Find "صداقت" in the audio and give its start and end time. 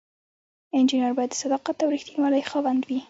1.43-1.77